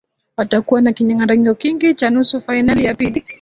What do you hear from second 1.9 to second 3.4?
cha nusu fainali ya pili